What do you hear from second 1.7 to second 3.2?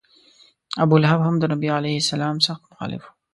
علیه سلام سخت مخالف و.